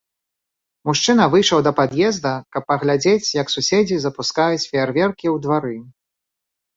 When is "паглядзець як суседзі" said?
2.71-3.99